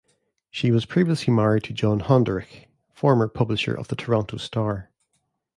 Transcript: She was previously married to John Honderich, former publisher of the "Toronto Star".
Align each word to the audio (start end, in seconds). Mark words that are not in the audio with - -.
She 0.49 0.71
was 0.71 0.87
previously 0.87 1.31
married 1.31 1.63
to 1.65 1.73
John 1.73 1.99
Honderich, 1.99 2.65
former 2.91 3.27
publisher 3.27 3.75
of 3.75 3.87
the 3.89 3.95
"Toronto 3.95 4.37
Star". 4.37 4.89